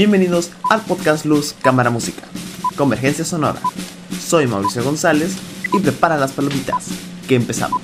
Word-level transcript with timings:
Bienvenidos 0.00 0.50
al 0.70 0.80
podcast 0.80 1.26
Luz 1.26 1.54
Cámara 1.60 1.90
Música, 1.90 2.22
Convergencia 2.74 3.22
Sonora. 3.22 3.60
Soy 4.18 4.46
Mauricio 4.46 4.82
González 4.82 5.36
y 5.74 5.78
prepara 5.78 6.16
las 6.16 6.32
palomitas, 6.32 6.88
que 7.28 7.34
empezamos. 7.34 7.82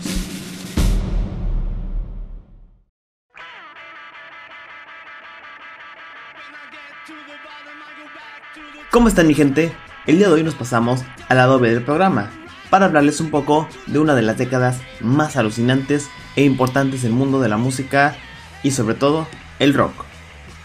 ¿Cómo 8.90 9.08
están 9.08 9.26
mi 9.26 9.34
gente? 9.34 9.70
El 10.06 10.16
día 10.16 10.28
de 10.28 10.32
hoy 10.32 10.42
nos 10.42 10.54
pasamos 10.54 11.02
al 11.28 11.36
lado 11.36 11.58
B 11.58 11.68
del 11.70 11.84
programa 11.84 12.30
para 12.70 12.86
hablarles 12.86 13.20
un 13.20 13.30
poco 13.30 13.68
de 13.88 13.98
una 13.98 14.14
de 14.14 14.22
las 14.22 14.38
décadas 14.38 14.80
más 15.02 15.36
alucinantes 15.36 16.08
e 16.34 16.44
importantes 16.44 17.02
del 17.02 17.12
mundo 17.12 17.42
de 17.42 17.50
la 17.50 17.58
música 17.58 18.16
y 18.62 18.70
sobre 18.70 18.94
todo 18.94 19.28
el 19.58 19.74
rock, 19.74 19.92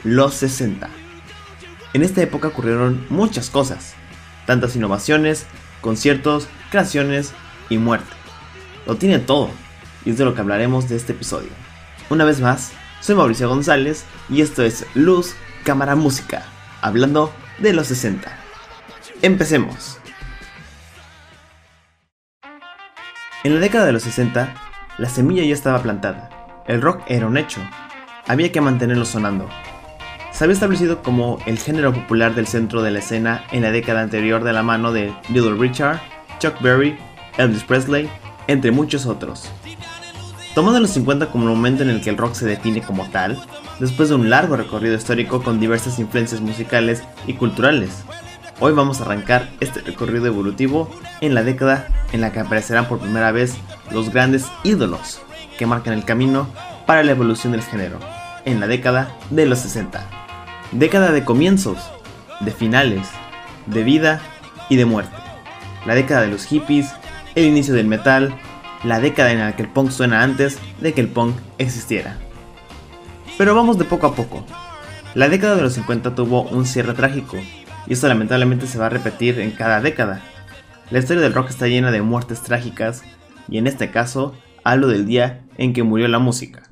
los 0.06 0.34
60. 0.36 1.01
En 1.94 2.04
esta 2.04 2.22
época 2.22 2.48
ocurrieron 2.48 3.06
muchas 3.10 3.50
cosas, 3.50 3.96
tantas 4.46 4.76
innovaciones, 4.76 5.46
conciertos, 5.82 6.48
creaciones 6.70 7.34
y 7.70 7.78
muerte. 7.78 8.14
Lo 8.88 8.96
tiene 8.96 9.20
todo, 9.20 9.50
y 10.06 10.12
es 10.12 10.18
de 10.18 10.26
lo 10.26 10.34
que 10.34 10.42
hablaremos 10.42 10.88
de 10.88 10.96
este 10.96 11.12
episodio. 11.12 11.50
Una 12.10 12.24
vez 12.24 12.40
más, 12.40 12.72
soy 13.02 13.16
Mauricio 13.16 13.50
González 13.50 14.06
y 14.30 14.42
esto 14.42 14.64
es 14.64 14.86
Luz, 14.94 15.36
Cámara, 15.64 15.96
Música, 15.96 16.46
hablando 16.82 17.34
de 17.60 17.74
los 17.74 17.88
60. 17.88 18.32
Empecemos. 19.22 19.98
En 23.44 23.56
la 23.56 23.60
década 23.60 23.86
de 23.86 23.92
los 23.92 24.04
60, 24.04 24.54
la 24.98 25.10
semilla 25.10 25.44
ya 25.44 25.54
estaba 25.54 25.82
plantada. 25.82 26.30
El 26.68 26.82
rock 26.82 27.02
era 27.08 27.28
un 27.28 27.38
hecho. 27.38 27.60
Había 28.28 28.52
que 28.52 28.62
mantenerlo 28.62 29.04
sonando. 29.04 29.50
Se 30.42 30.46
había 30.46 30.56
establecido 30.56 31.04
como 31.04 31.38
el 31.46 31.60
género 31.60 31.94
popular 31.94 32.34
del 32.34 32.48
centro 32.48 32.82
de 32.82 32.90
la 32.90 32.98
escena 32.98 33.44
en 33.52 33.62
la 33.62 33.70
década 33.70 34.02
anterior 34.02 34.44
de 34.44 34.54
la 34.54 34.64
mano 34.64 34.92
de 34.92 35.14
Little 35.30 35.54
Richard, 35.54 36.02
Chuck 36.40 36.60
Berry, 36.62 36.98
Elvis 37.38 37.64
Presley, 37.64 38.10
entre 38.48 38.72
muchos 38.72 39.06
otros. 39.06 39.52
Tomando 40.56 40.80
los 40.80 40.90
50 40.90 41.28
como 41.28 41.44
el 41.44 41.52
momento 41.52 41.84
en 41.84 41.92
el 41.92 42.02
que 42.02 42.10
el 42.10 42.18
rock 42.18 42.34
se 42.34 42.48
define 42.48 42.82
como 42.82 43.08
tal, 43.12 43.40
después 43.80 44.10
de 44.10 44.16
un 44.16 44.32
largo 44.32 44.56
recorrido 44.56 44.96
histórico 44.96 45.44
con 45.44 45.60
diversas 45.60 46.00
influencias 46.00 46.42
musicales 46.42 47.04
y 47.28 47.34
culturales, 47.34 48.04
Hoy 48.60 48.74
vamos 48.74 49.00
a 49.00 49.06
arrancar 49.06 49.48
este 49.60 49.82
recorrido 49.82 50.26
evolutivo 50.26 50.90
en 51.20 51.36
la 51.36 51.44
década 51.44 51.88
en 52.14 52.22
la 52.22 52.32
que 52.32 52.40
aparecerán 52.40 52.88
por 52.88 52.98
primera 52.98 53.32
vez 53.32 53.58
los 53.92 54.12
grandes 54.12 54.48
ídolos 54.64 55.22
que 55.60 55.68
marcan 55.68 55.94
el 55.94 56.06
camino 56.06 56.48
para 56.88 57.04
la 57.04 57.12
evolución 57.12 57.54
del 57.54 57.62
género, 57.62 58.00
en 58.46 58.60
la 58.60 58.66
década 58.66 59.16
de 59.30 59.46
los 59.46 59.60
60. 59.60 60.22
Década 60.72 61.12
de 61.12 61.26
comienzos, 61.26 61.92
de 62.40 62.52
finales, 62.52 63.06
de 63.66 63.84
vida 63.84 64.22
y 64.70 64.78
de 64.78 64.86
muerte. 64.86 65.18
La 65.86 65.96
década 65.96 66.22
de 66.22 66.30
los 66.30 66.46
hippies, 66.46 66.94
el 67.36 67.44
inicio 67.44 67.74
del 67.74 67.88
metal, 67.88 68.34
la 68.86 69.02
década 69.02 69.34
en 69.34 69.40
la 69.40 69.54
que 69.54 69.64
el 69.64 69.68
punk 69.68 69.92
suena 69.92 70.24
antes 70.24 70.60
de 70.80 70.94
que 70.94 71.02
el 71.02 71.10
punk 71.10 71.36
existiera. 71.58 72.18
Pero 73.38 73.54
vamos 73.54 73.80
de 73.80 73.84
poco 73.84 74.08
a 74.08 74.16
poco. 74.16 74.46
La 75.14 75.28
década 75.28 75.58
de 75.58 75.62
los 75.62 75.74
50 75.74 76.16
tuvo 76.16 76.44
un 76.44 76.66
cierre 76.66 76.94
trágico, 76.94 77.36
y 77.86 77.92
esto 77.92 78.08
lamentablemente 78.08 78.66
se 78.66 78.78
va 78.78 78.86
a 78.86 78.90
repetir 78.90 79.42
en 79.42 79.52
cada 79.52 79.82
década. 79.82 80.22
La 80.90 81.00
historia 81.00 81.22
del 81.22 81.34
rock 81.34 81.50
está 81.50 81.68
llena 81.68 81.92
de 81.92 82.02
muertes 82.02 82.44
trágicas, 82.44 83.04
y 83.50 83.58
en 83.58 83.68
este 83.68 83.92
caso 83.92 84.38
hablo 84.64 84.88
del 84.88 85.06
día 85.06 85.44
en 85.58 85.74
que 85.74 85.84
murió 85.84 86.08
la 86.08 86.20
música, 86.20 86.70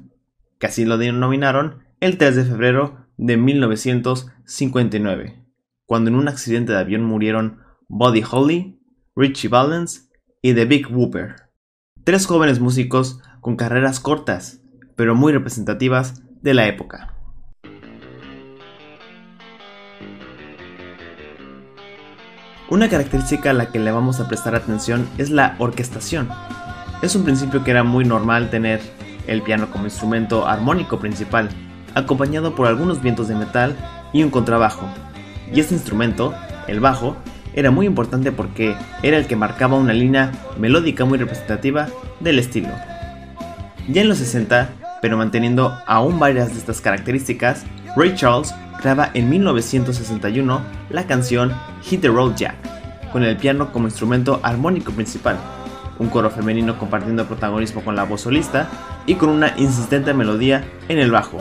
que 0.58 0.68
así 0.68 0.86
lo 0.86 0.98
denominaron 0.98 1.84
el 2.00 2.18
3 2.18 2.38
de 2.38 2.46
febrero 2.46 3.09
de 3.20 3.36
1959, 3.36 5.44
cuando 5.86 6.10
en 6.10 6.16
un 6.16 6.30
accidente 6.30 6.72
de 6.72 6.80
avión 6.80 7.04
murieron 7.04 7.60
Buddy 7.90 8.24
Holly, 8.30 8.80
Richie 9.14 9.50
Valens 9.50 10.10
y 10.42 10.54
The 10.54 10.64
Big 10.64 10.88
Whooper, 10.90 11.36
tres 12.06 12.26
jóvenes 12.26 12.62
músicos 12.62 13.20
con 13.42 13.58
carreras 13.58 14.00
cortas, 14.00 14.62
pero 14.96 15.16
muy 15.16 15.34
representativas 15.34 16.24
de 16.42 16.54
la 16.54 16.68
época. 16.68 17.14
Una 22.70 22.88
característica 22.88 23.50
a 23.50 23.54
la 23.54 23.70
que 23.70 23.80
le 23.80 23.92
vamos 23.92 24.22
a 24.22 24.30
prestar 24.30 24.56
atención 24.56 25.10
es 25.18 25.30
la 25.30 25.58
orquestación. 25.60 26.30
Es 27.02 27.18
un 27.18 27.26
principio 27.26 27.66
que 27.66 27.72
era 27.72 27.84
muy 27.84 28.06
normal 28.06 28.50
tener 28.50 28.80
el 29.28 29.42
piano 29.42 29.70
como 29.72 29.84
instrumento 29.86 30.48
armónico 30.48 31.00
principal, 31.00 31.50
acompañado 32.00 32.56
por 32.56 32.68
algunos 32.68 33.02
vientos 33.02 33.28
de 33.28 33.36
metal 33.36 33.76
y 34.14 34.24
un 34.24 34.30
contrabajo. 34.30 34.88
Y 35.54 35.60
este 35.60 35.74
instrumento, 35.74 36.34
el 36.68 36.80
bajo, 36.80 37.16
era 37.54 37.72
muy 37.72 37.86
importante 37.86 38.32
porque 38.32 38.76
era 39.04 39.18
el 39.18 39.28
que 39.28 39.36
marcaba 39.36 39.78
una 39.78 39.94
línea 39.94 40.32
melódica 40.58 41.06
muy 41.06 41.18
representativa 41.18 41.88
del 42.20 42.40
estilo. 42.40 42.70
Ya 43.88 44.02
en 44.02 44.10
los 44.10 44.20
60, 44.20 44.70
pero 45.02 45.18
manteniendo 45.18 45.78
aún 45.88 46.20
varias 46.20 46.54
de 46.54 46.60
estas 46.60 46.82
características, 46.82 47.66
Ray 47.96 48.14
Charles 48.16 48.54
graba 48.82 49.10
en 49.14 49.30
1961 49.30 50.62
la 50.90 51.08
canción 51.08 51.54
Hit 51.84 52.02
the 52.02 52.08
Road 52.08 52.36
Jack, 52.36 52.56
con 53.12 53.24
el 53.24 53.38
piano 53.38 53.72
como 53.72 53.88
instrumento 53.88 54.40
armónico 54.44 54.92
principal, 54.92 55.38
un 55.98 56.10
coro 56.10 56.30
femenino 56.30 56.78
compartiendo 56.78 57.26
protagonismo 57.26 57.82
con 57.84 57.96
la 57.96 58.04
voz 58.04 58.22
solista 58.22 58.70
y 59.06 59.16
con 59.16 59.30
una 59.30 59.54
insistente 59.58 60.14
melodía 60.14 60.64
en 60.88 61.00
el 61.00 61.12
bajo. 61.12 61.40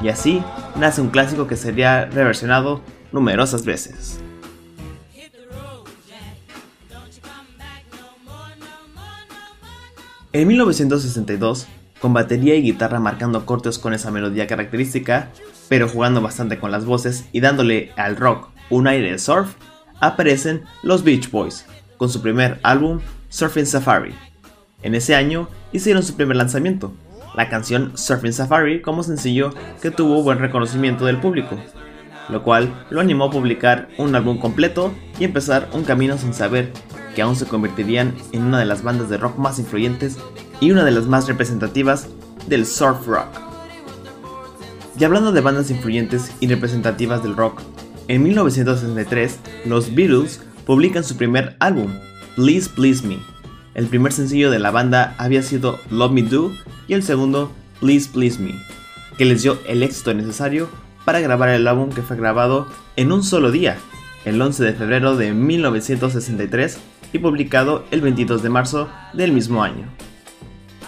Y 0.00 0.08
así 0.08 0.42
nace 0.76 1.00
un 1.00 1.10
clásico 1.10 1.46
que 1.46 1.56
sería 1.56 2.06
reversionado 2.06 2.80
numerosas 3.12 3.64
veces. 3.64 4.20
En 10.32 10.48
1962, 10.48 11.66
con 12.00 12.14
batería 12.14 12.54
y 12.54 12.62
guitarra 12.62 12.98
marcando 12.98 13.44
cortes 13.44 13.78
con 13.78 13.92
esa 13.92 14.10
melodía 14.10 14.46
característica, 14.46 15.30
pero 15.68 15.88
jugando 15.88 16.22
bastante 16.22 16.58
con 16.58 16.70
las 16.70 16.86
voces 16.86 17.26
y 17.32 17.40
dándole 17.40 17.92
al 17.96 18.16
rock 18.16 18.48
un 18.70 18.86
aire 18.86 19.12
de 19.12 19.18
surf, 19.18 19.54
aparecen 20.00 20.62
los 20.82 21.04
Beach 21.04 21.30
Boys, 21.30 21.66
con 21.98 22.08
su 22.08 22.22
primer 22.22 22.58
álbum 22.62 23.00
Surfing 23.28 23.66
Safari. 23.66 24.14
En 24.82 24.94
ese 24.94 25.14
año 25.14 25.48
hicieron 25.70 26.02
su 26.02 26.16
primer 26.16 26.36
lanzamiento, 26.36 26.92
la 27.34 27.48
canción 27.48 27.92
Surfing 27.96 28.32
Safari 28.32 28.82
como 28.82 29.02
sencillo 29.02 29.54
que 29.80 29.90
tuvo 29.90 30.22
buen 30.22 30.38
reconocimiento 30.38 31.06
del 31.06 31.20
público, 31.20 31.56
lo 32.28 32.42
cual 32.42 32.86
lo 32.90 33.00
animó 33.00 33.24
a 33.24 33.30
publicar 33.30 33.88
un 33.98 34.14
álbum 34.14 34.38
completo 34.38 34.92
y 35.18 35.24
empezar 35.24 35.68
un 35.72 35.84
camino 35.84 36.18
sin 36.18 36.34
saber 36.34 36.72
que 37.14 37.22
aún 37.22 37.36
se 37.36 37.46
convertirían 37.46 38.14
en 38.32 38.42
una 38.42 38.58
de 38.58 38.64
las 38.64 38.82
bandas 38.82 39.08
de 39.08 39.18
rock 39.18 39.36
más 39.36 39.58
influyentes 39.58 40.16
y 40.60 40.70
una 40.70 40.84
de 40.84 40.92
las 40.92 41.06
más 41.06 41.28
representativas 41.28 42.08
del 42.46 42.66
surf 42.66 43.06
rock. 43.06 43.28
Y 44.98 45.04
hablando 45.04 45.32
de 45.32 45.40
bandas 45.40 45.70
influyentes 45.70 46.32
y 46.40 46.48
representativas 46.48 47.22
del 47.22 47.36
rock, 47.36 47.62
en 48.08 48.22
1963 48.22 49.38
los 49.66 49.94
Beatles 49.94 50.40
publican 50.66 51.04
su 51.04 51.16
primer 51.16 51.56
álbum, 51.60 51.92
Please 52.36 52.68
Please 52.68 53.06
Me. 53.06 53.31
El 53.74 53.86
primer 53.86 54.12
sencillo 54.12 54.50
de 54.50 54.58
la 54.58 54.70
banda 54.70 55.14
había 55.18 55.42
sido 55.42 55.78
Love 55.90 56.12
Me 56.12 56.22
Do 56.22 56.52
y 56.88 56.94
el 56.94 57.02
segundo 57.02 57.50
Please 57.80 58.10
Please 58.12 58.38
Me, 58.38 58.54
que 59.16 59.24
les 59.24 59.42
dio 59.42 59.58
el 59.66 59.82
éxito 59.82 60.12
necesario 60.12 60.68
para 61.04 61.20
grabar 61.20 61.48
el 61.48 61.66
álbum 61.66 61.90
que 61.90 62.02
fue 62.02 62.16
grabado 62.16 62.66
en 62.96 63.12
un 63.12 63.22
solo 63.22 63.50
día, 63.50 63.78
el 64.24 64.40
11 64.40 64.62
de 64.62 64.72
febrero 64.74 65.16
de 65.16 65.32
1963 65.32 66.78
y 67.14 67.18
publicado 67.18 67.84
el 67.90 68.02
22 68.02 68.42
de 68.42 68.50
marzo 68.50 68.88
del 69.14 69.32
mismo 69.32 69.62
año. 69.62 69.86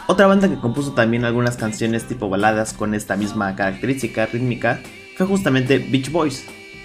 Otra 0.07 0.27
banda 0.27 0.49
que 0.51 0.61
compuso 0.61 0.93
también 0.93 1.25
algunas 1.25 1.57
canciones 1.57 2.05
tipo 2.05 2.29
baladas 2.29 2.75
con 2.75 2.95
esta 2.95 3.17
misma 3.17 3.57
característica 3.57 4.27
rítmica 4.27 4.81
fue 5.17 5.27
justamente 5.27 5.79
Beach 5.79 6.13
Boys, 6.13 6.45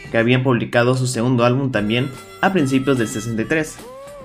que 0.09 0.17
habían 0.17 0.43
publicado 0.43 0.95
su 0.95 1.07
segundo 1.07 1.43
álbum 1.43 1.71
también 1.71 2.09
a 2.41 2.53
principios 2.53 2.97
del 2.97 3.09
63, 3.09 3.77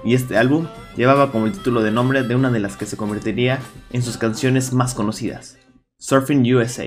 y 0.05 0.14
este 0.14 0.37
álbum 0.37 0.67
llevaba 0.96 1.31
como 1.31 1.46
el 1.46 1.52
título 1.52 1.82
de 1.82 1.91
nombre 1.91 2.23
de 2.23 2.35
una 2.35 2.50
de 2.50 2.61
las 2.61 2.76
que 2.76 2.87
se 2.87 2.96
convertiría 2.96 3.61
en 3.93 4.02
sus 4.02 4.17
canciones 4.17 4.73
más 4.73 4.94
conocidas, 4.94 5.58
Surfing 5.99 6.43
USA. 6.55 6.87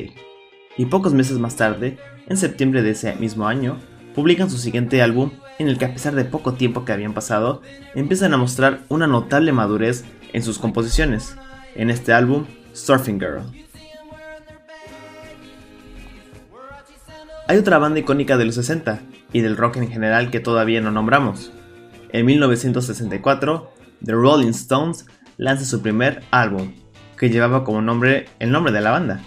Y 0.78 0.86
pocos 0.86 1.14
meses 1.14 1.40
más 1.40 1.56
tarde, 1.56 1.98
en 2.28 2.38
septiembre 2.38 2.82
de 2.82 2.92
ese 2.92 3.16
mismo 3.16 3.48
año, 3.48 3.78
publican 4.14 4.50
su 4.50 4.58
siguiente 4.58 5.02
álbum 5.02 5.32
en 5.60 5.68
el 5.68 5.78
que 5.78 5.86
a 5.86 5.94
pesar 5.94 6.16
de 6.16 6.26
poco 6.26 6.54
tiempo 6.54 6.86
que 6.86 6.92
habían 6.92 7.14
pasado, 7.14 7.62
empiezan 7.96 8.34
a 8.34 8.38
mostrar 8.38 8.82
una 8.90 9.08
notable 9.08 9.52
madurez 9.52 10.06
en 10.34 10.44
sus 10.44 10.60
composiciones, 10.60 11.36
en 11.76 11.90
este 11.90 12.14
álbum 12.14 12.46
Surfing 12.74 13.20
Girl. 13.20 13.42
Hay 17.48 17.58
otra 17.58 17.78
banda 17.78 18.00
icónica 18.00 18.38
de 18.38 18.46
los 18.46 18.56
60 18.56 19.00
y 19.32 19.42
del 19.42 19.58
rock 19.58 19.78
en 19.78 19.90
general 19.90 20.32
que 20.32 20.40
todavía 20.40 20.82
no 20.82 20.92
nombramos. 20.92 21.52
En 22.10 22.26
1964, 22.26 23.72
The 24.04 24.12
Rolling 24.14 24.50
Stones 24.50 25.06
lanza 25.38 25.66
su 25.66 25.82
primer 25.82 26.24
álbum, 26.32 26.74
que 27.18 27.30
llevaba 27.30 27.64
como 27.64 27.82
nombre 27.82 28.30
el 28.40 28.52
nombre 28.52 28.72
de 28.72 28.82
la 28.82 28.92
banda. 28.92 29.22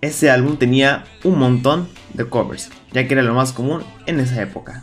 Ese 0.00 0.30
álbum 0.30 0.56
tenía 0.56 1.04
un 1.24 1.38
montón 1.38 1.88
de 2.14 2.28
covers, 2.28 2.70
ya 2.92 3.06
que 3.06 3.14
era 3.14 3.22
lo 3.22 3.34
más 3.34 3.52
común 3.52 3.82
en 4.06 4.20
esa 4.20 4.40
época. 4.40 4.82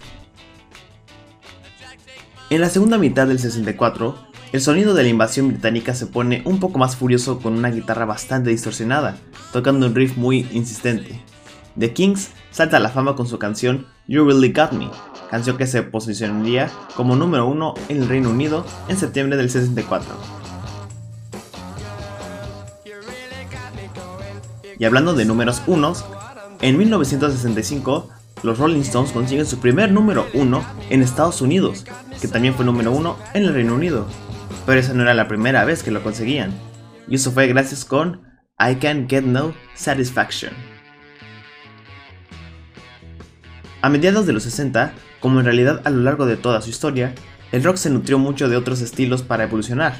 En 2.49 2.61
la 2.61 2.69
segunda 2.69 2.97
mitad 2.97 3.27
del 3.27 3.39
64, 3.39 4.17
el 4.51 4.61
sonido 4.61 4.93
de 4.93 5.03
la 5.03 5.09
invasión 5.09 5.49
británica 5.49 5.93
se 5.93 6.07
pone 6.07 6.41
un 6.45 6.59
poco 6.59 6.79
más 6.79 6.95
furioso 6.95 7.39
con 7.39 7.53
una 7.53 7.69
guitarra 7.69 8.05
bastante 8.05 8.49
distorsionada, 8.49 9.17
tocando 9.53 9.85
un 9.85 9.95
riff 9.95 10.17
muy 10.17 10.47
insistente. 10.51 11.21
The 11.77 11.93
Kings 11.93 12.31
salta 12.51 12.77
a 12.77 12.79
la 12.79 12.89
fama 12.89 13.15
con 13.15 13.27
su 13.27 13.37
canción 13.37 13.85
You 14.07 14.25
Really 14.25 14.51
Got 14.51 14.71
Me, 14.71 14.89
canción 15.29 15.57
que 15.57 15.67
se 15.67 15.83
posicionaría 15.83 16.69
como 16.95 17.15
número 17.15 17.47
uno 17.47 17.73
en 17.87 18.01
el 18.01 18.09
Reino 18.09 18.29
Unido 18.29 18.65
en 18.87 18.97
septiembre 18.97 19.37
del 19.37 19.49
64. 19.49 20.09
Y 24.77 24.85
hablando 24.85 25.13
de 25.13 25.25
números 25.25 25.61
unos, 25.67 26.05
en 26.61 26.77
1965 26.77 28.09
los 28.43 28.57
Rolling 28.57 28.81
Stones 28.81 29.11
consiguen 29.11 29.45
su 29.45 29.59
primer 29.59 29.91
número 29.91 30.25
uno 30.33 30.63
en 30.89 31.01
Estados 31.01 31.41
Unidos, 31.41 31.85
que 32.21 32.27
también 32.27 32.53
fue 32.53 32.65
número 32.65 32.91
uno 32.91 33.17
en 33.33 33.43
el 33.43 33.53
Reino 33.53 33.75
Unido. 33.75 34.07
Pero 34.65 34.79
esa 34.79 34.93
no 34.93 35.03
era 35.03 35.13
la 35.13 35.27
primera 35.27 35.65
vez 35.65 35.83
que 35.83 35.91
lo 35.91 36.01
conseguían, 36.03 36.53
y 37.07 37.15
eso 37.15 37.31
fue 37.31 37.47
gracias 37.47 37.83
con 37.83 38.21
I 38.57 38.75
Can't 38.75 39.09
Get 39.09 39.23
No 39.23 39.53
Satisfaction. 39.75 40.53
A 43.81 43.89
mediados 43.89 44.25
de 44.25 44.33
los 44.33 44.43
60, 44.43 44.93
como 45.19 45.39
en 45.39 45.45
realidad 45.45 45.81
a 45.85 45.89
lo 45.89 46.01
largo 46.01 46.25
de 46.25 46.37
toda 46.37 46.61
su 46.61 46.69
historia, 46.69 47.13
el 47.51 47.63
rock 47.63 47.77
se 47.77 47.89
nutrió 47.89 48.19
mucho 48.19 48.47
de 48.47 48.57
otros 48.57 48.81
estilos 48.81 49.21
para 49.23 49.43
evolucionar, 49.43 49.95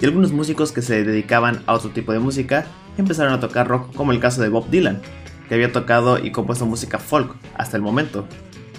y 0.00 0.04
algunos 0.04 0.32
músicos 0.32 0.72
que 0.72 0.82
se 0.82 1.04
dedicaban 1.04 1.62
a 1.66 1.74
otro 1.74 1.90
tipo 1.90 2.12
de 2.12 2.20
música 2.20 2.66
empezaron 2.96 3.32
a 3.32 3.40
tocar 3.40 3.66
rock 3.66 3.94
como 3.94 4.12
el 4.12 4.20
caso 4.20 4.42
de 4.42 4.48
Bob 4.48 4.70
Dylan, 4.70 5.00
que 5.48 5.54
había 5.54 5.72
tocado 5.72 6.18
y 6.18 6.30
compuesto 6.30 6.66
música 6.66 6.98
folk 6.98 7.34
hasta 7.54 7.76
el 7.76 7.82
momento, 7.82 8.26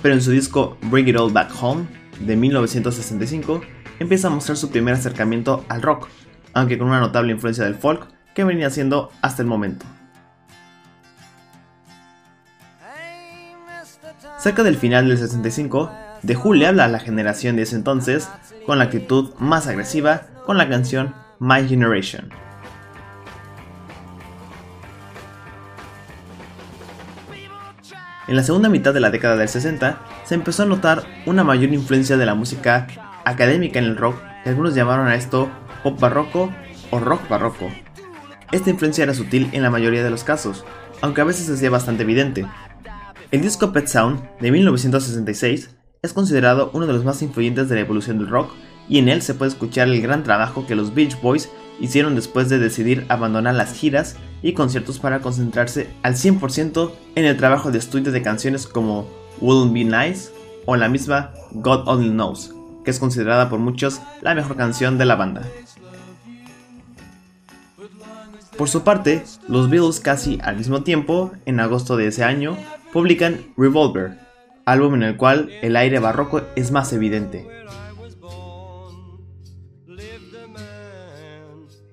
pero 0.01 0.15
en 0.15 0.21
su 0.21 0.31
disco 0.31 0.77
Bring 0.83 1.07
It 1.07 1.17
All 1.17 1.33
Back 1.33 1.51
Home 1.61 1.87
de 2.19 2.35
1965 2.35 3.61
empieza 3.99 4.27
a 4.27 4.31
mostrar 4.31 4.57
su 4.57 4.69
primer 4.69 4.93
acercamiento 4.93 5.65
al 5.67 5.81
rock, 5.81 6.07
aunque 6.53 6.77
con 6.77 6.87
una 6.87 6.99
notable 6.99 7.33
influencia 7.33 7.65
del 7.65 7.75
folk 7.75 8.07
que 8.33 8.43
venía 8.43 8.67
haciendo 8.67 9.11
hasta 9.21 9.41
el 9.41 9.47
momento. 9.47 9.85
Cerca 14.39 14.63
del 14.63 14.77
final 14.77 15.09
del 15.09 15.17
65, 15.17 15.91
The 16.25 16.37
Who 16.37 16.53
le 16.53 16.65
habla 16.65 16.85
a 16.85 16.87
la 16.87 16.99
generación 16.99 17.57
de 17.57 17.63
ese 17.63 17.75
entonces 17.75 18.29
con 18.65 18.77
la 18.77 18.85
actitud 18.85 19.33
más 19.37 19.67
agresiva 19.67 20.27
con 20.45 20.57
la 20.57 20.69
canción 20.69 21.13
My 21.39 21.67
Generation. 21.67 22.29
En 28.29 28.35
la 28.37 28.43
segunda 28.43 28.69
mitad 28.69 28.93
de 28.93 29.01
la 29.01 29.11
década 29.11 29.35
del 29.35 29.49
60 29.49 29.99
se 30.23 30.35
empezó 30.35 30.63
a 30.63 30.67
notar 30.67 31.03
una 31.25 31.43
mayor 31.43 31.73
influencia 31.73 32.15
de 32.15 32.25
la 32.25 32.35
música 32.35 32.87
académica 33.25 33.79
en 33.79 33.85
el 33.85 33.97
rock 33.97 34.21
y 34.45 34.49
algunos 34.49 34.73
llamaron 34.73 35.07
a 35.07 35.15
esto 35.15 35.49
pop 35.83 35.99
barroco 35.99 36.49
o 36.91 36.99
rock 36.99 37.27
barroco. 37.27 37.69
Esta 38.53 38.69
influencia 38.69 39.03
era 39.03 39.13
sutil 39.13 39.49
en 39.51 39.63
la 39.63 39.69
mayoría 39.69 40.03
de 40.03 40.09
los 40.09 40.23
casos, 40.23 40.63
aunque 41.01 41.19
a 41.19 41.25
veces 41.25 41.47
se 41.47 41.53
hacía 41.55 41.69
bastante 41.69 42.03
evidente. 42.03 42.45
El 43.31 43.41
disco 43.41 43.71
Pet 43.71 43.85
Sound 43.85 44.23
de 44.39 44.51
1966 44.51 45.69
es 46.01 46.13
considerado 46.13 46.71
uno 46.73 46.87
de 46.87 46.93
los 46.93 47.05
más 47.05 47.21
influyentes 47.21 47.69
de 47.69 47.75
la 47.75 47.81
evolución 47.81 48.17
del 48.17 48.27
rock 48.27 48.51
y 48.87 48.97
en 48.97 49.07
él 49.07 49.21
se 49.21 49.35
puede 49.35 49.51
escuchar 49.51 49.87
el 49.87 50.01
gran 50.01 50.23
trabajo 50.23 50.65
que 50.65 50.73
los 50.73 50.95
Beach 50.95 51.21
Boys 51.21 51.47
hicieron 51.79 52.15
después 52.15 52.49
de 52.49 52.57
decidir 52.57 53.05
abandonar 53.07 53.53
las 53.53 53.73
giras 53.73 54.15
y 54.41 54.53
conciertos 54.53 54.97
para 54.97 55.19
concentrarse 55.19 55.91
al 56.01 56.15
100% 56.15 56.91
en 57.13 57.25
el 57.25 57.37
trabajo 57.37 57.69
de 57.71 57.77
estudio 57.77 58.11
de 58.11 58.23
canciones 58.23 58.65
como 58.65 59.07
Wouldn't 59.41 59.73
Be 59.75 59.83
Nice 59.83 60.31
o 60.65 60.75
la 60.75 60.89
misma 60.89 61.31
God 61.51 61.87
Only 61.87 62.09
Knows, 62.09 62.55
que 62.83 62.89
es 62.89 62.97
considerada 62.97 63.47
por 63.47 63.59
muchos 63.59 64.01
la 64.23 64.33
mejor 64.33 64.55
canción 64.55 64.97
de 64.97 65.05
la 65.05 65.15
banda. 65.15 65.43
Por 68.57 68.67
su 68.67 68.83
parte, 68.83 69.23
los 69.47 69.69
Beatles 69.69 69.99
casi 69.99 70.39
al 70.43 70.57
mismo 70.57 70.81
tiempo, 70.81 71.31
en 71.45 71.59
agosto 71.59 71.95
de 71.95 72.07
ese 72.07 72.25
año, 72.25 72.57
publican 72.91 73.53
Revolver, 73.57 74.17
álbum 74.65 74.95
en 74.95 75.03
el 75.03 75.17
cual 75.17 75.49
el 75.61 75.75
aire 75.75 75.99
barroco 75.99 76.41
es 76.55 76.71
más 76.71 76.91
evidente. 76.93 77.47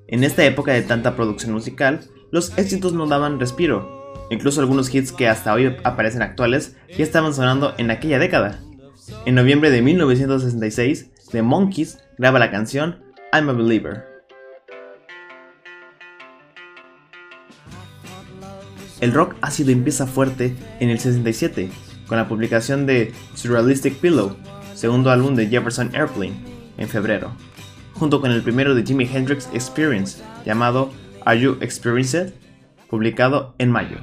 En 0.08 0.22
esta 0.22 0.44
época 0.44 0.72
de 0.72 0.82
tanta 0.82 1.16
producción 1.16 1.52
musical, 1.52 2.00
los 2.30 2.56
éxitos 2.58 2.92
no 2.92 3.06
daban 3.06 3.40
respiro. 3.40 4.14
Incluso 4.30 4.60
algunos 4.60 4.92
hits 4.94 5.12
que 5.12 5.28
hasta 5.28 5.52
hoy 5.52 5.76
aparecen 5.84 6.22
actuales 6.22 6.76
ya 6.96 7.04
estaban 7.04 7.34
sonando 7.34 7.74
en 7.78 7.90
aquella 7.90 8.18
década. 8.18 8.60
En 9.24 9.34
noviembre 9.34 9.70
de 9.70 9.82
1966, 9.82 11.10
The 11.30 11.42
Monkees 11.42 11.98
graba 12.18 12.38
la 12.38 12.50
canción 12.50 13.02
I'm 13.32 13.48
a 13.48 13.52
Believer. 13.52 14.15
El 19.00 19.12
rock 19.12 19.36
ácido 19.40 19.70
empieza 19.70 20.06
fuerte 20.06 20.54
en 20.80 20.90
el 20.90 20.98
67, 20.98 21.70
con 22.06 22.16
la 22.16 22.28
publicación 22.28 22.86
de 22.86 23.12
Surrealistic 23.34 23.94
Pillow, 23.96 24.36
segundo 24.74 25.10
álbum 25.10 25.34
de 25.34 25.48
Jefferson 25.48 25.90
Airplane, 25.94 26.36
en 26.78 26.88
febrero 26.88 27.32
junto 27.98 28.20
con 28.20 28.30
el 28.30 28.42
primero 28.42 28.74
de 28.74 28.84
Jimi 28.84 29.08
Hendrix 29.10 29.48
Experience, 29.52 30.22
llamado 30.44 30.92
Are 31.24 31.38
You 31.38 31.56
Experienced?, 31.60 32.34
publicado 32.88 33.54
en 33.58 33.70
mayo. 33.70 33.98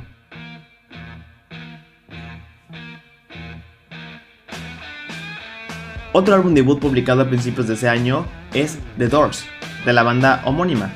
Otro 6.11 6.35
álbum 6.35 6.53
debut 6.53 6.79
publicado 6.79 7.21
a 7.21 7.27
principios 7.27 7.67
de 7.67 7.73
ese 7.73 7.89
año 7.89 8.25
es 8.53 8.77
The 8.97 9.07
Doors, 9.07 9.45
de 9.85 9.93
la 9.93 10.03
banda 10.03 10.43
homónima, 10.45 10.91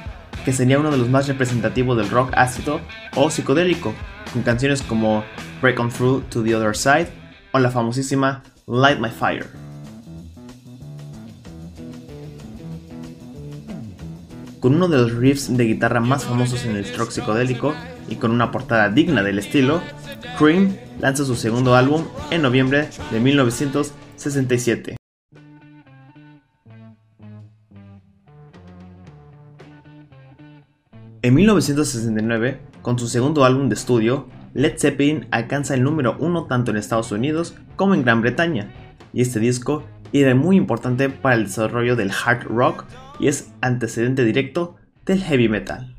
que 0.47 0.53
sería 0.53 0.79
uno 0.79 0.91
de 0.91 0.97
los 0.97 1.09
más 1.09 1.27
representativos 1.27 1.97
del 1.97 2.09
rock 2.09 2.31
ácido 2.37 2.79
o 3.17 3.29
psicodélico, 3.29 3.93
con 4.31 4.43
canciones 4.43 4.81
como 4.81 5.25
Break 5.61 5.77
On 5.77 5.89
Through 5.89 6.29
to 6.29 6.41
the 6.41 6.55
Other 6.55 6.73
Side 6.73 7.09
o 7.51 7.59
la 7.59 7.69
famosísima 7.69 8.43
Light 8.65 8.97
My 8.97 9.09
Fire. 9.09 9.47
con 14.61 14.75
uno 14.75 14.87
de 14.87 14.97
los 14.97 15.13
riffs 15.15 15.55
de 15.55 15.65
guitarra 15.65 15.99
más 15.99 16.23
famosos 16.23 16.63
en 16.63 16.77
el 16.77 16.97
rock 16.97 17.11
psicodélico 17.11 17.73
y 18.07 18.15
con 18.15 18.31
una 18.31 18.49
portada 18.49 18.87
digna 18.87 19.23
del 19.23 19.39
estilo, 19.39 19.81
Cream 20.39 20.77
lanza 21.01 21.25
su 21.25 21.35
segundo 21.35 21.75
álbum 21.75 22.05
en 22.31 22.41
noviembre 22.41 22.87
de 23.11 23.19
1967. 23.19 24.96
En 31.27 31.33
1969, 31.33 32.61
con 32.81 32.97
su 32.97 33.09
segundo 33.09 33.43
álbum 33.43 33.67
de 33.67 33.75
estudio, 33.75 34.29
Led 34.53 34.77
Zeppelin 34.77 35.27
alcanza 35.29 35.73
el 35.73 35.83
número 35.83 36.15
uno 36.19 36.45
tanto 36.45 36.71
en 36.71 36.77
Estados 36.77 37.11
Unidos 37.11 37.53
como 37.75 37.93
en 37.93 38.03
Gran 38.03 38.21
Bretaña, 38.21 38.71
y 39.11 39.19
este 39.19 39.41
disco 39.41 39.83
era 40.13 40.33
muy 40.35 40.55
importante 40.55 41.09
para 41.09 41.35
el 41.35 41.43
desarrollo 41.43 41.97
del 41.97 42.11
hard 42.11 42.45
rock 42.45 42.85
y 43.19 43.27
es 43.27 43.51
antecedente 43.59 44.23
directo 44.23 44.77
del 45.05 45.21
heavy 45.21 45.49
metal. 45.49 45.97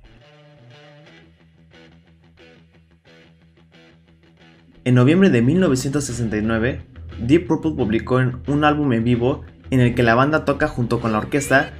En 4.84 4.94
noviembre 4.94 5.28
de 5.28 5.42
1969, 5.42 6.80
Deep 7.26 7.46
Purple 7.46 7.72
publicó 7.72 8.18
un 8.46 8.64
álbum 8.64 8.94
en 8.94 9.04
vivo 9.04 9.42
en 9.68 9.80
el 9.80 9.94
que 9.94 10.02
la 10.02 10.14
banda 10.14 10.46
toca 10.46 10.68
junto 10.68 11.00
con 11.00 11.12
la 11.12 11.18
orquesta 11.18 11.72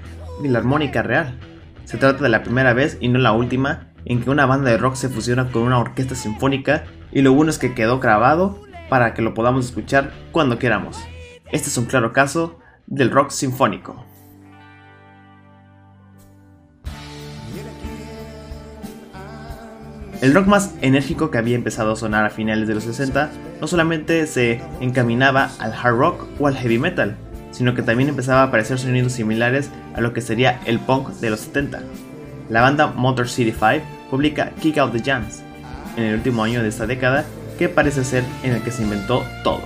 Filarmónica 0.42 1.02
Real. 1.02 1.47
Se 1.88 1.96
trata 1.96 2.22
de 2.22 2.28
la 2.28 2.42
primera 2.42 2.74
vez 2.74 2.98
y 3.00 3.08
no 3.08 3.18
la 3.18 3.32
última 3.32 3.94
en 4.04 4.22
que 4.22 4.28
una 4.28 4.44
banda 4.44 4.70
de 4.70 4.76
rock 4.76 4.94
se 4.94 5.08
fusiona 5.08 5.50
con 5.50 5.62
una 5.62 5.78
orquesta 5.78 6.14
sinfónica 6.14 6.84
y 7.12 7.22
lo 7.22 7.32
bueno 7.32 7.50
es 7.50 7.56
que 7.56 7.72
quedó 7.72 7.98
grabado 7.98 8.60
para 8.90 9.14
que 9.14 9.22
lo 9.22 9.32
podamos 9.32 9.64
escuchar 9.64 10.12
cuando 10.30 10.58
queramos. 10.58 11.02
Este 11.50 11.68
es 11.68 11.78
un 11.78 11.86
claro 11.86 12.12
caso 12.12 12.58
del 12.86 13.10
rock 13.10 13.30
sinfónico. 13.30 14.04
El 20.20 20.34
rock 20.34 20.46
más 20.46 20.74
enérgico 20.82 21.30
que 21.30 21.38
había 21.38 21.56
empezado 21.56 21.92
a 21.92 21.96
sonar 21.96 22.26
a 22.26 22.30
finales 22.30 22.68
de 22.68 22.74
los 22.74 22.84
60 22.84 23.30
no 23.62 23.66
solamente 23.66 24.26
se 24.26 24.60
encaminaba 24.82 25.48
al 25.58 25.72
hard 25.72 25.96
rock 25.96 26.26
o 26.38 26.48
al 26.48 26.56
heavy 26.56 26.78
metal, 26.78 27.16
sino 27.58 27.74
que 27.74 27.82
también 27.82 28.08
empezaba 28.08 28.42
a 28.42 28.44
aparecer 28.44 28.78
sonidos 28.78 29.14
similares 29.14 29.70
a 29.96 30.00
lo 30.00 30.12
que 30.12 30.20
sería 30.20 30.60
el 30.64 30.78
punk 30.78 31.08
de 31.14 31.30
los 31.30 31.40
70. 31.40 31.80
La 32.48 32.60
banda 32.60 32.86
Motor 32.86 33.28
City 33.28 33.50
5 33.50 33.84
publica 34.12 34.52
Kick 34.60 34.78
Out 34.78 34.92
the 34.92 35.02
Jams, 35.02 35.42
en 35.96 36.04
el 36.04 36.14
último 36.14 36.44
año 36.44 36.62
de 36.62 36.68
esta 36.68 36.86
década, 36.86 37.24
que 37.58 37.68
parece 37.68 38.04
ser 38.04 38.22
en 38.44 38.52
el 38.52 38.62
que 38.62 38.70
se 38.70 38.84
inventó 38.84 39.24
todo. 39.42 39.62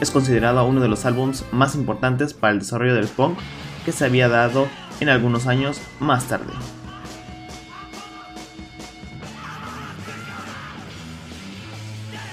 Es 0.00 0.10
considerado 0.10 0.66
uno 0.66 0.80
de 0.80 0.88
los 0.88 1.04
álbumes 1.04 1.44
más 1.52 1.76
importantes 1.76 2.34
para 2.34 2.52
el 2.52 2.58
desarrollo 2.58 2.96
del 2.96 3.06
punk 3.06 3.38
que 3.84 3.92
se 3.92 4.04
había 4.04 4.28
dado 4.28 4.66
en 4.98 5.08
algunos 5.08 5.46
años 5.46 5.80
más 6.00 6.24
tarde. 6.24 6.52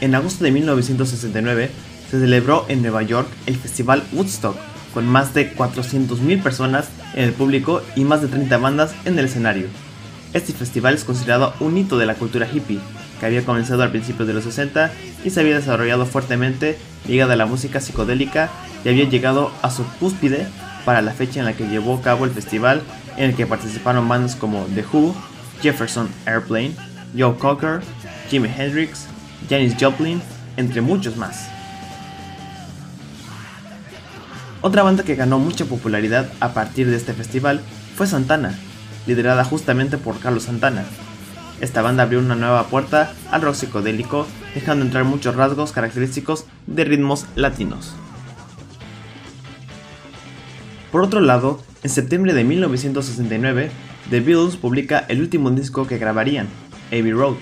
En 0.01 0.15
agosto 0.15 0.43
de 0.43 0.49
1969 0.49 1.69
se 2.09 2.19
celebró 2.19 2.65
en 2.67 2.81
Nueva 2.81 3.03
York 3.03 3.27
el 3.45 3.55
Festival 3.55 4.03
Woodstock, 4.11 4.57
con 4.93 5.07
más 5.07 5.33
de 5.33 5.55
400.000 5.55 6.41
personas 6.41 6.89
en 7.13 7.25
el 7.25 7.33
público 7.33 7.81
y 7.95 8.03
más 8.03 8.21
de 8.21 8.27
30 8.27 8.57
bandas 8.57 8.93
en 9.05 9.17
el 9.17 9.25
escenario. 9.25 9.67
Este 10.33 10.53
festival 10.53 10.95
es 10.95 11.03
considerado 11.03 11.53
un 11.59 11.77
hito 11.77 11.97
de 11.97 12.05
la 12.05 12.15
cultura 12.15 12.47
hippie, 12.51 12.79
que 13.19 13.25
había 13.25 13.45
comenzado 13.45 13.83
al 13.83 13.91
principio 13.91 14.25
de 14.25 14.33
los 14.33 14.43
60 14.43 14.91
y 15.23 15.29
se 15.29 15.39
había 15.39 15.55
desarrollado 15.55 16.05
fuertemente 16.05 16.77
ligada 17.07 17.33
a 17.33 17.37
la 17.37 17.45
música 17.45 17.79
psicodélica 17.79 18.49
y 18.83 18.89
había 18.89 19.05
llegado 19.05 19.51
a 19.61 19.69
su 19.69 19.85
cúspide 19.99 20.47
para 20.85 21.01
la 21.01 21.13
fecha 21.13 21.39
en 21.39 21.45
la 21.45 21.53
que 21.53 21.67
llevó 21.67 21.97
a 21.97 22.01
cabo 22.01 22.25
el 22.25 22.31
festival 22.31 22.81
en 23.17 23.29
el 23.29 23.35
que 23.35 23.45
participaron 23.45 24.07
bandas 24.09 24.35
como 24.35 24.65
The 24.75 24.85
Who, 24.91 25.15
Jefferson 25.61 26.09
Airplane, 26.25 26.75
Joe 27.17 27.37
Cocker, 27.37 27.81
Jimi 28.29 28.49
Hendrix, 28.49 29.05
Janis 29.49 29.75
Joplin, 29.79 30.21
entre 30.57 30.81
muchos 30.81 31.15
más. 31.15 31.52
Otra 34.63 34.81
banda 34.81 35.03
que 35.03 35.15
ganó 35.15 35.39
mucha 35.39 35.65
popularidad 35.65 36.31
a 36.39 36.53
partir 36.53 36.89
de 36.89 36.95
este 36.95 37.11
festival 37.13 37.59
fue 37.97 38.07
Santana, 38.07 38.57
liderada 39.05 39.43
justamente 39.43 39.97
por 39.97 40.19
Carlos 40.19 40.43
Santana. 40.43 40.85
Esta 41.59 41.81
banda 41.81 42.03
abrió 42.03 42.19
una 42.19 42.35
nueva 42.35 42.67
puerta 42.67 43.11
al 43.29 43.41
rock 43.41 43.55
psicodélico, 43.55 44.25
dejando 44.55 44.85
entrar 44.85 45.03
muchos 45.03 45.35
rasgos 45.35 45.73
característicos 45.73 46.45
de 46.65 46.85
ritmos 46.85 47.25
latinos. 47.35 47.93
Por 50.93 51.01
otro 51.01 51.19
lado, 51.19 51.61
en 51.83 51.89
septiembre 51.89 52.31
de 52.31 52.45
1969, 52.45 53.69
The 54.09 54.21
Beatles 54.21 54.55
publica 54.55 54.99
el 55.09 55.19
último 55.19 55.51
disco 55.51 55.87
que 55.87 55.97
grabarían, 55.97 56.47
Abbey 56.87 57.11
Road. 57.11 57.35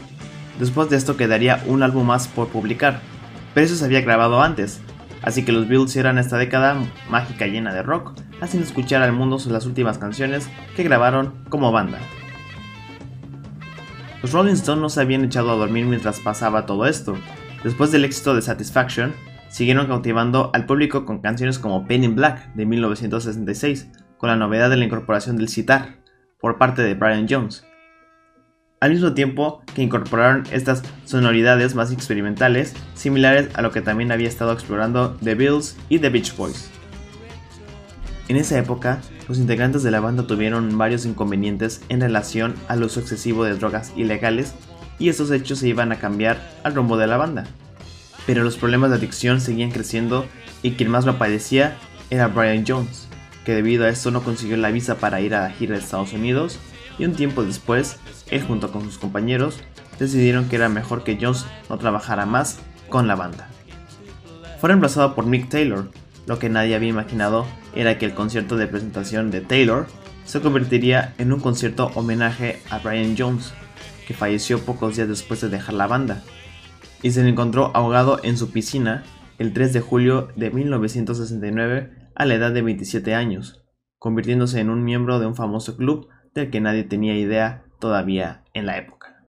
Después 0.60 0.90
de 0.90 0.98
esto 0.98 1.18
quedaría 1.18 1.64
un 1.68 1.84
álbum 1.84 2.08
más 2.08 2.28
por 2.28 2.48
publicar, 2.48 3.00
pero 3.54 3.68
eso 3.68 3.76
se 3.76 3.86
había 3.86 4.02
grabado 4.02 4.42
antes, 4.42 4.82
así 5.22 5.44
que 5.46 5.52
los 5.52 5.68
Beatles 5.68 5.96
eran 5.96 6.18
esta 6.18 6.38
década 6.38 6.78
mágica 7.10 7.48
llena 7.48 7.74
de 7.74 7.84
rock, 7.84 8.14
haciendo 8.42 8.68
escuchar 8.68 9.02
al 9.02 9.14
mundo 9.14 9.38
las 9.50 9.66
últimas 9.66 9.98
canciones 9.98 10.50
que 10.76 10.84
grabaron 10.84 11.44
como 11.50 11.72
banda. 11.72 12.00
Los 14.22 14.34
Rolling 14.34 14.54
Stones 14.54 14.82
no 14.82 14.90
se 14.90 15.02
habían 15.02 15.24
echado 15.26 15.52
a 15.52 15.56
dormir 15.56 15.86
mientras 15.86 16.20
pasaba 16.20 16.66
todo 16.66 16.86
esto. 16.86 17.16
Después 17.64 17.92
del 17.92 18.06
éxito 18.06 18.36
de 18.36 18.42
Satisfaction, 18.42 19.14
siguieron 19.50 19.88
cautivando 19.88 20.52
al 20.54 20.66
público 20.66 21.06
con 21.06 21.22
canciones 21.22 21.60
como 21.60 21.88
Pain 21.88 22.04
in 22.04 22.16
Black 22.16 22.54
de 22.54 22.66
1966, 22.66 23.90
con 24.18 24.30
la 24.30 24.36
novedad 24.36 24.70
de 24.70 24.78
la 24.78 24.86
incorporación 24.86 25.38
del 25.38 25.50
sitar 25.50 25.98
por 26.40 26.58
parte 26.58 26.84
de 26.84 26.94
Brian 26.94 27.28
Jones. 27.30 27.66
Al 28.82 28.92
mismo 28.92 29.14
tiempo 29.14 29.62
que 29.74 29.82
incorporaron 29.82 30.44
estas 30.52 30.84
sonoridades 31.06 31.74
más 31.74 31.94
experimentales, 31.94 32.74
similares 32.94 33.48
a 33.54 33.62
lo 33.62 33.72
que 33.72 33.80
también 33.80 34.12
había 34.12 34.28
estado 34.28 34.52
explorando 34.52 35.16
The 35.24 35.36
Bills 35.36 35.78
y 35.88 36.00
The 36.00 36.10
Beach 36.10 36.36
Boys. 36.36 36.70
En 38.28 38.36
esa 38.36 38.60
época, 38.60 39.00
los 39.30 39.38
integrantes 39.38 39.84
de 39.84 39.92
la 39.92 40.02
banda 40.02 40.28
tuvieron 40.28 40.78
varios 40.78 41.06
inconvenientes 41.06 41.82
en 41.88 42.02
relación 42.02 42.56
al 42.68 42.84
uso 42.84 43.00
excesivo 43.00 43.46
de 43.46 43.56
drogas 43.56 43.94
ilegales 43.96 44.54
y 45.00 45.08
estos 45.08 45.32
hechos 45.32 45.60
se 45.60 45.70
iban 45.70 45.94
a 45.94 46.00
cambiar 46.00 46.42
al 46.64 46.76
rumbo 46.76 46.98
de 46.98 47.08
la 47.08 47.16
banda 47.16 47.46
pero 48.26 48.44
los 48.44 48.58
problemas 48.58 48.92
de 48.92 48.98
adicción 48.98 49.42
seguían 49.42 49.72
creciendo 49.72 50.26
y 50.62 50.72
quien 50.72 50.90
más 50.90 51.06
lo 51.06 51.18
padecía 51.18 51.78
era 52.10 52.28
Brian 52.28 52.66
Jones, 52.68 53.08
que 53.46 53.56
debido 53.56 53.86
a 53.86 53.90
esto 53.90 54.12
no 54.12 54.24
consiguió 54.24 54.58
la 54.58 54.72
visa 54.72 54.98
para 54.98 55.22
ir 55.22 55.34
a 55.34 55.50
gira 55.50 55.76
de 55.76 55.82
Estados 55.82 56.14
Unidos 56.14 56.60
y 56.98 57.06
un 57.06 57.14
tiempo 57.14 57.44
después, 57.44 58.00
él 58.30 58.44
junto 58.44 58.72
con 58.72 58.84
sus 58.84 58.98
compañeros 58.98 59.60
decidieron 60.00 60.50
que 60.50 60.56
era 60.56 60.70
mejor 60.70 61.04
que 61.04 61.18
Jones 61.20 61.46
no 61.70 61.78
trabajara 61.78 62.26
más 62.26 62.60
con 62.90 63.08
la 63.08 63.16
banda. 63.16 63.50
Fue 64.60 64.70
reemplazado 64.70 65.16
por 65.16 65.26
Mick 65.26 65.50
Taylor, 65.50 65.90
lo 66.28 66.40
que 66.40 66.50
nadie 66.50 66.76
había 66.76 66.90
imaginado 66.90 67.46
era 67.76 67.98
que 67.98 68.06
el 68.06 68.14
concierto 68.14 68.58
de 68.58 68.68
presentación 68.68 69.32
de 69.32 69.42
Taylor 69.42 69.88
se 70.26 70.42
convertiría 70.42 71.14
en 71.18 71.34
un 71.34 71.40
concierto 71.40 71.92
homenaje 71.96 72.62
a 72.70 72.80
Brian 72.80 73.16
Jones, 73.18 73.54
que 74.08 74.14
falleció 74.14 74.60
pocos 74.60 74.96
días 74.96 75.08
después 75.08 75.42
de 75.42 75.50
dejar 75.50 75.74
la 75.76 75.88
banda 75.88 76.22
y 77.02 77.12
se 77.12 77.24
le 77.24 77.30
encontró 77.30 77.72
ahogado 77.74 78.20
en 78.24 78.38
su 78.38 78.52
piscina 78.52 79.04
el 79.38 79.54
3 79.54 79.74
de 79.74 79.82
julio 79.82 80.30
de 80.36 80.52
1969 80.52 81.92
a 82.16 82.26
la 82.26 82.36
edad 82.36 82.52
de 82.52 82.62
27 82.62 83.16
años, 83.16 83.64
convirtiéndose 83.98 84.60
en 84.60 84.70
un 84.70 84.84
miembro 84.84 85.20
de 85.20 85.26
un 85.26 85.36
famoso 85.36 85.78
club 85.78 86.08
del 86.34 86.50
que 86.50 86.62
nadie 86.62 86.84
tenía 86.84 87.16
idea 87.16 87.64
todavía 87.80 88.44
en 88.54 88.66
la 88.66 88.78
época. 88.78 89.28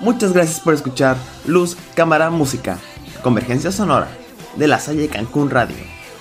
Muchas 0.00 0.32
gracias 0.32 0.60
por 0.60 0.74
escuchar 0.74 1.16
Luz, 1.46 1.76
Cámara, 1.96 2.30
Música, 2.30 2.78
Convergencia 3.22 3.72
Sonora 3.72 4.08
de 4.56 4.68
la 4.68 4.78
Salle 4.78 5.08
Cancún 5.08 5.50
Radio. 5.50 5.76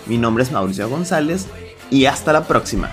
Mi 0.07 0.17
nombre 0.17 0.43
es 0.43 0.51
Mauricio 0.51 0.89
González 0.89 1.47
y 1.91 2.05
hasta 2.05 2.33
la 2.33 2.47
próxima. 2.47 2.89